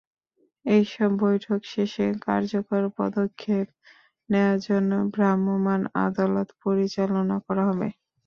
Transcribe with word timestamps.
এসব 0.65 1.09
বৈঠক 1.23 1.59
শেষে 1.73 2.05
কার্যকর 2.25 2.83
পদক্ষেপ 2.97 3.67
নেওয়ার 4.29 4.57
জন্য 4.67 4.91
ভ্রাম্যমাণ 5.13 5.81
আদালত 6.05 6.49
পরিচালনা 6.63 7.37
করা 7.47 7.63
হবে। 7.69 7.87